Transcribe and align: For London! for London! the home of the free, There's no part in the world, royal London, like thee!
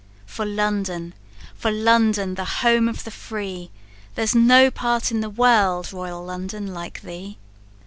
For 0.25 0.47
London! 0.47 1.13
for 1.53 1.69
London! 1.69 2.33
the 2.33 2.43
home 2.63 2.87
of 2.87 3.03
the 3.03 3.11
free, 3.11 3.69
There's 4.15 4.33
no 4.33 4.71
part 4.71 5.11
in 5.11 5.21
the 5.21 5.29
world, 5.29 5.93
royal 5.93 6.25
London, 6.25 6.73
like 6.73 7.03
thee! 7.03 7.37